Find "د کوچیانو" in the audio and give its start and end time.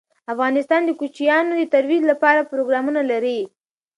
0.85-1.51